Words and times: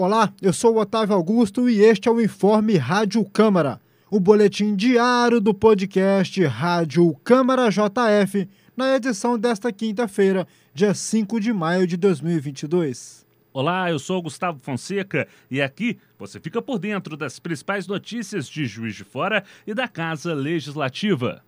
Olá, 0.00 0.32
eu 0.40 0.52
sou 0.52 0.76
o 0.76 0.80
Otávio 0.80 1.12
Augusto 1.12 1.68
e 1.68 1.80
este 1.80 2.08
é 2.08 2.12
o 2.12 2.20
Informe 2.20 2.76
Rádio 2.76 3.24
Câmara, 3.24 3.80
o 4.08 4.20
boletim 4.20 4.76
diário 4.76 5.40
do 5.40 5.52
podcast 5.52 6.40
Rádio 6.44 7.12
Câmara 7.24 7.68
JF, 7.68 8.48
na 8.76 8.94
edição 8.94 9.36
desta 9.36 9.72
quinta-feira, 9.72 10.46
dia 10.72 10.94
5 10.94 11.40
de 11.40 11.52
maio 11.52 11.84
de 11.84 11.96
2022. 11.96 13.26
Olá, 13.52 13.90
eu 13.90 13.98
sou 13.98 14.22
Gustavo 14.22 14.60
Fonseca 14.62 15.26
e 15.50 15.60
aqui 15.60 15.98
você 16.16 16.38
fica 16.38 16.62
por 16.62 16.78
dentro 16.78 17.16
das 17.16 17.40
principais 17.40 17.88
notícias 17.88 18.48
de 18.48 18.66
Juiz 18.66 18.94
de 18.94 19.02
Fora 19.02 19.42
e 19.66 19.74
da 19.74 19.88
Casa 19.88 20.32
Legislativa. 20.32 21.42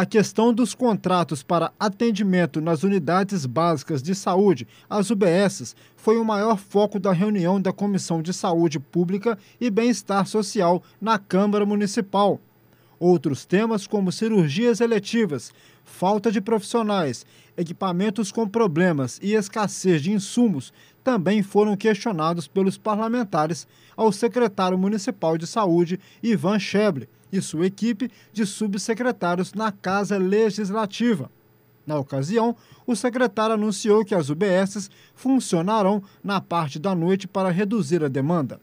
A 0.00 0.06
questão 0.06 0.50
dos 0.50 0.74
contratos 0.74 1.42
para 1.42 1.74
atendimento 1.78 2.58
nas 2.58 2.82
unidades 2.82 3.44
básicas 3.44 4.02
de 4.02 4.14
saúde, 4.14 4.66
as 4.88 5.10
UBSs, 5.10 5.76
foi 5.94 6.16
o 6.16 6.24
maior 6.24 6.56
foco 6.56 6.98
da 6.98 7.12
reunião 7.12 7.60
da 7.60 7.70
Comissão 7.70 8.22
de 8.22 8.32
Saúde 8.32 8.80
Pública 8.80 9.38
e 9.60 9.68
Bem-Estar 9.68 10.26
Social 10.26 10.82
na 10.98 11.18
Câmara 11.18 11.66
Municipal. 11.66 12.40
Outros 12.98 13.44
temas, 13.44 13.86
como 13.86 14.10
cirurgias 14.10 14.80
eletivas, 14.80 15.52
falta 15.84 16.32
de 16.32 16.40
profissionais, 16.40 17.26
equipamentos 17.54 18.32
com 18.32 18.48
problemas 18.48 19.20
e 19.22 19.34
escassez 19.34 20.00
de 20.00 20.12
insumos, 20.12 20.72
também 21.04 21.42
foram 21.42 21.76
questionados 21.76 22.48
pelos 22.48 22.78
parlamentares 22.78 23.68
ao 23.94 24.10
secretário 24.10 24.78
municipal 24.78 25.36
de 25.36 25.46
saúde, 25.46 26.00
Ivan 26.22 26.58
Scheble 26.58 27.06
e 27.32 27.40
sua 27.40 27.66
equipe 27.66 28.10
de 28.32 28.44
subsecretários 28.46 29.54
na 29.54 29.70
Casa 29.70 30.16
Legislativa. 30.18 31.30
Na 31.86 31.98
ocasião, 31.98 32.56
o 32.86 32.94
secretário 32.94 33.54
anunciou 33.54 34.04
que 34.04 34.14
as 34.14 34.30
UBSs 34.30 34.90
funcionarão 35.14 36.02
na 36.22 36.40
parte 36.40 36.78
da 36.78 36.94
noite 36.94 37.26
para 37.26 37.50
reduzir 37.50 38.04
a 38.04 38.08
demanda. 38.08 38.60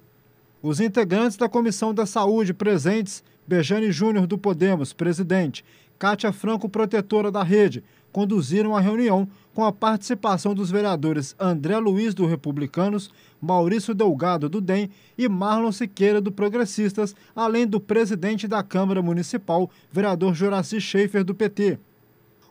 Os 0.62 0.80
integrantes 0.80 1.38
da 1.38 1.50
Comissão 1.50 1.94
da 1.94 2.06
Saúde 2.06 2.54
presentes, 2.54 3.24
Bejane 3.48 3.92
Júnior 3.92 4.28
do 4.28 4.38
Podemos, 4.38 4.94
presidente, 4.94 5.64
Cátia 6.00 6.32
Franco, 6.32 6.70
protetora 6.70 7.32
da 7.32 7.44
rede, 7.44 7.84
conduziram 8.18 8.76
a 8.76 8.80
reunião 8.80 9.28
com 9.54 9.64
a 9.64 9.72
participação 9.72 10.56
dos 10.56 10.72
vereadores 10.72 11.36
André 11.40 11.78
Luiz 11.78 12.16
do 12.16 12.26
Republicanos, 12.26 13.12
Maurício 13.40 13.94
Delgado 13.94 14.50
do 14.50 14.60
DEM 14.60 14.90
e 15.16 15.30
Marlon 15.30 15.72
Siqueira 15.72 16.20
do 16.20 16.32
Progressistas, 16.32 17.16
além 17.36 17.68
do 17.68 17.80
presidente 17.80 18.48
da 18.48 18.64
Câmara 18.64 19.04
Municipal, 19.04 19.70
vereador 19.92 20.34
Joraci 20.34 20.82
Schaefer 20.82 21.24
do 21.24 21.36
PT. 21.36 21.78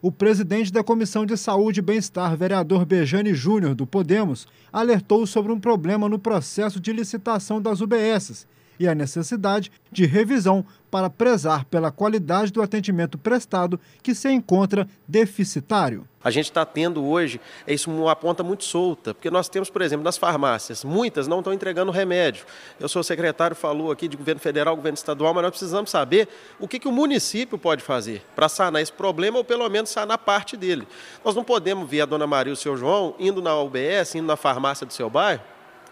O 0.00 0.12
presidente 0.12 0.72
da 0.72 0.84
Comissão 0.84 1.26
de 1.26 1.36
Saúde 1.36 1.80
e 1.80 1.82
Bem-Estar, 1.82 2.36
vereador 2.36 2.86
Bejane 2.86 3.34
Júnior 3.34 3.74
do 3.74 3.88
Podemos, 3.88 4.46
alertou 4.72 5.26
sobre 5.26 5.50
um 5.50 5.58
problema 5.58 6.08
no 6.08 6.20
processo 6.20 6.78
de 6.78 6.92
licitação 6.92 7.60
das 7.60 7.80
UBSs 7.80 8.46
e 8.78 8.88
a 8.88 8.94
necessidade 8.94 9.70
de 9.90 10.06
revisão 10.06 10.64
para 10.90 11.10
prezar 11.10 11.64
pela 11.66 11.90
qualidade 11.90 12.52
do 12.52 12.62
atendimento 12.62 13.18
prestado 13.18 13.78
que 14.02 14.14
se 14.14 14.30
encontra 14.30 14.88
deficitário. 15.06 16.06
A 16.22 16.30
gente 16.30 16.46
está 16.46 16.64
tendo 16.64 17.04
hoje, 17.04 17.40
é 17.66 17.74
isso 17.74 17.90
uma 17.90 18.16
ponta 18.16 18.42
muito 18.42 18.64
solta, 18.64 19.14
porque 19.14 19.30
nós 19.30 19.48
temos, 19.48 19.70
por 19.70 19.80
exemplo, 19.82 20.02
nas 20.02 20.16
farmácias, 20.16 20.82
muitas 20.82 21.28
não 21.28 21.38
estão 21.38 21.52
entregando 21.52 21.92
remédio. 21.92 22.44
Eu 22.80 22.88
sou 22.88 23.02
secretário, 23.02 23.54
falou 23.54 23.92
aqui 23.92 24.08
de 24.08 24.16
governo 24.16 24.40
federal, 24.40 24.74
governo 24.74 24.96
estadual, 24.96 25.32
mas 25.34 25.42
nós 25.44 25.50
precisamos 25.50 25.90
saber 25.90 26.28
o 26.58 26.66
que, 26.66 26.78
que 26.78 26.88
o 26.88 26.92
município 26.92 27.58
pode 27.58 27.82
fazer 27.82 28.22
para 28.34 28.48
sanar 28.48 28.82
esse 28.82 28.92
problema 28.92 29.38
ou 29.38 29.44
pelo 29.44 29.68
menos 29.68 29.90
sanar 29.90 30.18
parte 30.18 30.56
dele. 30.56 30.88
Nós 31.24 31.36
não 31.36 31.44
podemos 31.44 31.88
ver 31.88 32.00
a 32.00 32.06
dona 32.06 32.26
Maria 32.26 32.50
e 32.50 32.54
o 32.54 32.56
seu 32.56 32.76
João 32.76 33.14
indo 33.18 33.40
na 33.40 33.54
UBS, 33.60 34.14
indo 34.14 34.26
na 34.26 34.36
farmácia 34.36 34.84
do 34.86 34.92
seu 34.92 35.08
bairro, 35.08 35.42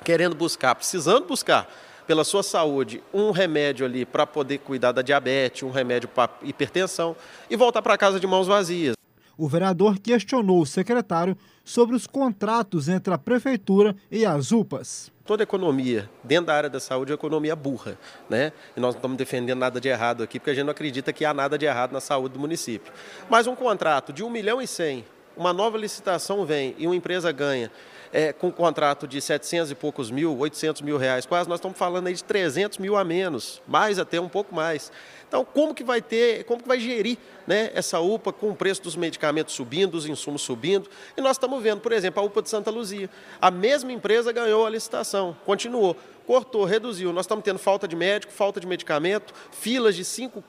querendo 0.02 0.34
buscar, 0.34 0.74
precisando 0.74 1.26
buscar 1.26 1.68
pela 2.06 2.24
sua 2.24 2.42
saúde, 2.42 3.02
um 3.12 3.30
remédio 3.30 3.84
ali 3.86 4.04
para 4.04 4.26
poder 4.26 4.58
cuidar 4.58 4.92
da 4.92 5.02
diabetes, 5.02 5.62
um 5.62 5.70
remédio 5.70 6.08
para 6.08 6.32
hipertensão 6.42 7.16
e 7.48 7.56
voltar 7.56 7.82
para 7.82 7.96
casa 7.96 8.20
de 8.20 8.26
mãos 8.26 8.46
vazias. 8.46 8.94
O 9.36 9.48
vereador 9.48 9.98
questionou 9.98 10.60
o 10.60 10.66
secretário 10.66 11.36
sobre 11.64 11.96
os 11.96 12.06
contratos 12.06 12.88
entre 12.88 13.12
a 13.12 13.18
prefeitura 13.18 13.96
e 14.10 14.24
as 14.24 14.52
UPAs. 14.52 15.10
Toda 15.24 15.42
economia 15.42 16.08
dentro 16.22 16.46
da 16.46 16.54
área 16.54 16.70
da 16.70 16.78
saúde 16.78 17.10
é 17.10 17.14
economia 17.14 17.56
burra, 17.56 17.98
né? 18.28 18.52
E 18.76 18.80
nós 18.80 18.94
não 18.94 18.98
estamos 18.98 19.16
defendendo 19.16 19.58
nada 19.58 19.80
de 19.80 19.88
errado 19.88 20.22
aqui, 20.22 20.38
porque 20.38 20.50
a 20.50 20.54
gente 20.54 20.64
não 20.64 20.70
acredita 20.70 21.12
que 21.12 21.24
há 21.24 21.32
nada 21.32 21.56
de 21.56 21.64
errado 21.64 21.92
na 21.92 22.00
saúde 22.00 22.34
do 22.34 22.40
município. 22.40 22.92
Mas 23.28 23.46
um 23.46 23.56
contrato 23.56 24.12
de 24.12 24.22
1 24.22 24.28
milhão 24.28 24.60
e 24.60 24.66
100, 24.66 25.04
uma 25.36 25.52
nova 25.52 25.76
licitação 25.78 26.44
vem 26.44 26.74
e 26.78 26.86
uma 26.86 26.96
empresa 26.96 27.30
ganha 27.32 27.70
é, 28.14 28.32
com 28.32 28.46
um 28.46 28.52
contrato 28.52 29.08
de 29.08 29.20
700 29.20 29.72
e 29.72 29.74
poucos 29.74 30.08
mil, 30.08 30.38
800 30.38 30.82
mil 30.82 30.96
reais, 30.96 31.26
quase 31.26 31.48
nós 31.48 31.58
estamos 31.58 31.76
falando 31.76 32.06
aí 32.06 32.14
de 32.14 32.22
300 32.22 32.78
mil 32.78 32.96
a 32.96 33.02
menos, 33.02 33.60
mais 33.66 33.98
até 33.98 34.20
um 34.20 34.28
pouco 34.28 34.54
mais. 34.54 34.92
Então, 35.26 35.44
como 35.44 35.74
que 35.74 35.82
vai 35.82 36.00
ter, 36.00 36.44
como 36.44 36.62
que 36.62 36.68
vai 36.68 36.78
gerir 36.78 37.18
né, 37.44 37.72
essa 37.74 37.98
UPA 37.98 38.32
com 38.32 38.50
o 38.50 38.54
preço 38.54 38.80
dos 38.82 38.94
medicamentos 38.94 39.52
subindo, 39.52 39.96
os 39.96 40.06
insumos 40.06 40.42
subindo? 40.42 40.88
E 41.16 41.20
nós 41.20 41.32
estamos 41.32 41.60
vendo, 41.60 41.80
por 41.80 41.90
exemplo, 41.90 42.22
a 42.22 42.24
UPA 42.24 42.40
de 42.40 42.50
Santa 42.50 42.70
Luzia. 42.70 43.10
A 43.40 43.50
mesma 43.50 43.92
empresa 43.92 44.30
ganhou 44.30 44.64
a 44.64 44.70
licitação, 44.70 45.36
continuou 45.44 45.96
cortou, 46.24 46.64
reduziu. 46.64 47.12
Nós 47.12 47.24
estamos 47.24 47.44
tendo 47.44 47.58
falta 47.58 47.86
de 47.86 47.94
médico, 47.94 48.32
falta 48.32 48.58
de 48.58 48.66
medicamento, 48.66 49.34
filas 49.50 49.94
de 49.94 50.04
5, 50.04 50.42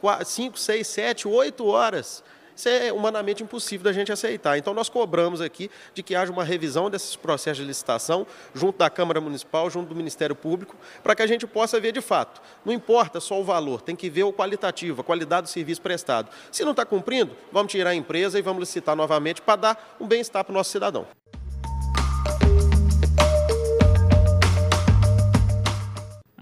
6, 0.56 0.88
7, 0.88 1.28
8 1.28 1.66
horas. 1.66 2.24
Isso 2.56 2.70
é 2.70 2.92
humanamente 2.94 3.44
impossível 3.44 3.84
da 3.84 3.92
gente 3.92 4.12
aceitar. 4.12 4.58
Então, 4.58 4.74
nós 4.74 4.90
cobramos 4.90 5.42
aqui 5.42 5.70
de 5.94 6.02
que 6.02 6.16
haja 6.16 6.32
uma 6.32 6.44
revisão 6.44 6.90
desses 6.90 7.16
processos 7.16 7.58
de 7.58 7.66
licitação, 7.66 8.26
junto 8.54 8.78
da 8.78 8.90
Câmara 8.90 9.20
Municipal, 9.20 9.70
junto 9.70 9.90
do 9.90 9.96
Ministério 9.96 10.36
Público, 10.36 10.76
para 11.04 11.16
que 11.16 11.22
a 11.22 11.28
gente 11.28 11.46
possa 11.46 11.80
ver 11.80 11.92
de 11.92 12.02
fato. 12.02 12.42
Não 12.64 12.72
importa 12.72 13.20
só 13.20 13.40
o 13.40 13.44
valor, 13.44 13.82
tem 13.82 13.96
que 13.96 14.10
ver 14.10 14.24
o 14.24 14.34
qualitativo, 14.34 15.02
a 15.02 15.04
qualidade 15.04 15.44
do 15.44 15.50
serviço 15.50 15.82
prestado. 15.82 16.30
Se 16.52 16.64
não 16.64 16.72
está 16.72 16.86
cumprindo, 16.86 17.36
vamos 17.52 17.72
tirar 17.72 17.90
a 17.92 17.96
empresa 17.96 18.40
e 18.40 18.42
vamos 18.42 18.62
licitar 18.62 18.96
novamente 18.96 19.42
para 19.42 19.56
dar 19.56 19.98
um 20.00 20.08
bem-estar 20.08 20.44
para 20.44 20.52
o 20.52 20.56
nosso 20.56 20.72
cidadão. 20.72 21.06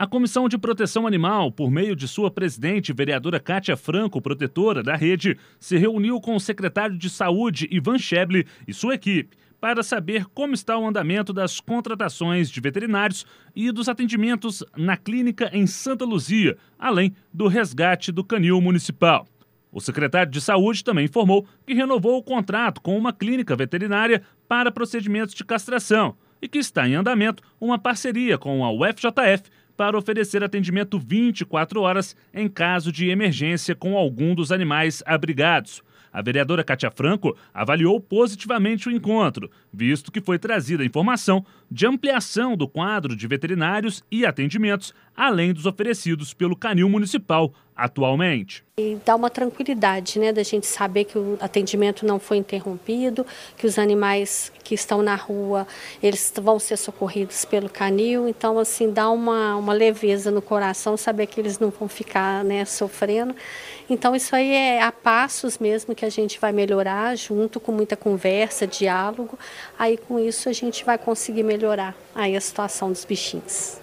A 0.04 0.06
Comissão 0.06 0.50
de 0.50 0.58
Proteção 0.58 1.08
Animal, 1.08 1.50
por 1.50 1.72
meio 1.72 1.96
de 1.96 2.10
sua 2.10 2.30
presidente, 2.30 2.92
vereadora 2.92 3.40
Cátia 3.40 3.78
Franco, 3.78 4.22
protetora 4.22 4.84
da 4.84 4.98
rede, 4.98 5.38
se 5.58 5.78
reuniu 5.78 6.20
com 6.20 6.36
o 6.36 6.42
secretário 6.42 6.98
de 6.98 7.10
Saúde, 7.10 7.70
Ivan 7.72 7.98
Scheble, 7.98 8.46
e 8.68 8.74
sua 8.74 8.96
equipe 8.96 9.38
para 9.62 9.82
saber 9.82 10.26
como 10.34 10.54
está 10.54 10.78
o 10.78 10.86
andamento 10.86 11.32
das 11.32 11.62
contratações 11.62 12.52
de 12.52 12.60
veterinários 12.60 13.26
e 13.56 13.72
dos 13.72 13.88
atendimentos 13.88 14.62
na 14.76 14.98
clínica 14.98 15.50
em 15.54 15.66
Santa 15.66 16.04
Luzia, 16.04 16.58
além 16.78 17.16
do 17.34 17.48
resgate 17.48 18.12
do 18.12 18.26
canil 18.26 18.60
municipal. 18.60 19.26
O 19.72 19.80
secretário 19.80 20.34
de 20.34 20.42
Saúde 20.42 20.84
também 20.84 21.06
informou 21.06 21.48
que 21.66 21.74
renovou 21.74 22.18
o 22.18 22.24
contrato 22.24 22.82
com 22.82 22.98
uma 22.98 23.14
clínica 23.14 23.56
veterinária 23.56 24.22
para 24.50 24.70
procedimentos 24.70 25.34
de 25.34 25.46
castração 25.46 26.18
e 26.42 26.48
que 26.50 26.58
está 26.58 26.86
em 26.86 26.94
andamento 26.94 27.42
uma 27.58 27.80
parceria 27.80 28.38
com 28.38 28.66
a 28.66 28.70
UFJF 28.70 29.50
para 29.84 29.98
oferecer 29.98 30.42
atendimento 30.42 30.98
24 30.98 31.82
horas 31.82 32.16
em 32.34 32.48
caso 32.48 32.90
de 32.90 33.10
emergência 33.10 33.76
com 33.76 33.98
algum 33.98 34.34
dos 34.34 34.50
animais 34.50 35.04
abrigados. 35.06 35.84
A 36.10 36.22
vereadora 36.22 36.64
Cátia 36.64 36.90
Franco 36.90 37.36
avaliou 37.54 38.00
positivamente 38.00 38.88
o 38.88 38.92
encontro, 38.94 39.52
visto 39.74 40.10
que 40.10 40.22
foi 40.22 40.40
trazida 40.40 40.84
a 40.84 40.86
informação 40.86 41.46
de 41.70 41.86
ampliação 41.86 42.56
do 42.56 42.66
quadro 42.66 43.14
de 43.14 43.28
veterinários 43.28 44.02
e 44.10 44.26
atendimentos, 44.26 44.94
além 45.18 45.54
dos 45.54 45.66
oferecidos 45.66 46.34
pelo 46.34 46.56
Canil 46.56 46.88
Municipal 46.88 47.54
atualmente. 47.76 48.64
E 48.78 48.98
dá 49.06 49.16
uma 49.16 49.30
tranquilidade, 49.30 50.18
né, 50.18 50.34
da 50.34 50.42
gente 50.42 50.66
saber 50.66 51.04
que 51.04 51.18
o 51.18 51.38
atendimento 51.40 52.06
não 52.08 52.20
foi 52.20 52.38
interrompido, 52.38 53.24
que 53.56 53.68
os 53.68 53.78
animais 53.78 54.52
que 54.64 54.74
estão 54.74 55.04
na 55.04 55.16
rua, 55.16 55.68
eles 56.02 56.34
vão 56.42 56.58
ser 56.58 56.78
socorridos 56.78 57.46
pelo 57.46 57.70
canil, 57.70 58.28
então 58.28 58.58
assim 58.58 58.92
dá 58.92 59.12
uma, 59.12 59.56
uma 59.56 59.74
leveza 59.74 60.32
no 60.32 60.42
coração 60.42 60.98
saber 60.98 61.28
que 61.28 61.40
eles 61.40 61.60
não 61.60 61.70
vão 61.70 61.88
ficar, 61.88 62.44
né, 62.44 62.66
sofrendo. 62.66 63.36
Então 63.88 64.16
isso 64.16 64.36
aí 64.36 64.52
é 64.52 64.82
a 64.82 64.92
passos 64.92 65.60
mesmo 65.60 65.94
que 65.94 66.06
a 66.06 66.10
gente 66.10 66.40
vai 66.40 66.52
melhorar, 66.52 67.16
junto 67.16 67.60
com 67.60 67.72
muita 67.72 67.96
conversa, 67.96 68.66
diálogo. 68.66 69.38
Aí 69.78 69.98
com 69.98 70.18
isso 70.18 70.50
a 70.50 70.54
gente 70.54 70.84
vai 70.84 70.98
conseguir 70.98 71.44
melhorar 71.44 71.96
aí 72.16 72.36
a 72.36 72.42
situação 72.42 72.92
dos 72.92 73.06
bichinhos. 73.06 73.83